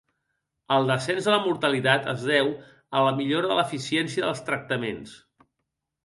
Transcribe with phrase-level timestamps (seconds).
[0.75, 2.49] El descens de la mortalitat es deu
[2.99, 5.13] a la millora de l'eficiència dels tractaments.